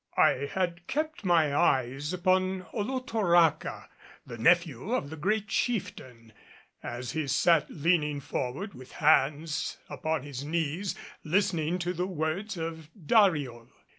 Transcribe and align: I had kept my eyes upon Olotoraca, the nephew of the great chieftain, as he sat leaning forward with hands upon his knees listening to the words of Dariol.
I 0.17 0.49
had 0.51 0.87
kept 0.87 1.23
my 1.25 1.53
eyes 1.55 2.11
upon 2.11 2.63
Olotoraca, 2.73 3.87
the 4.25 4.39
nephew 4.39 4.93
of 4.95 5.11
the 5.11 5.15
great 5.15 5.47
chieftain, 5.47 6.33
as 6.81 7.11
he 7.11 7.27
sat 7.27 7.69
leaning 7.69 8.19
forward 8.19 8.73
with 8.73 8.93
hands 8.93 9.77
upon 9.89 10.23
his 10.23 10.43
knees 10.43 10.95
listening 11.23 11.77
to 11.77 11.93
the 11.93 12.07
words 12.07 12.57
of 12.57 12.89
Dariol. 12.95 13.69